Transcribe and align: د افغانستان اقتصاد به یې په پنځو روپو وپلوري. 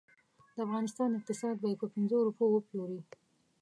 د 0.55 0.57
افغانستان 0.67 1.09
اقتصاد 1.13 1.55
به 1.59 1.67
یې 1.71 1.75
په 1.81 1.87
پنځو 1.93 2.17
روپو 2.27 2.45
وپلوري. 2.49 2.99